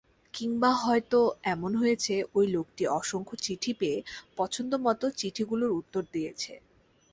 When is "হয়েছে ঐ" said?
1.75-2.49